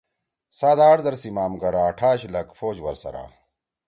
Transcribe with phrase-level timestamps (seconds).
[0.59, 3.25] سات آٹ زر سیِمام گر آٹھاش لک پھوج ورسرا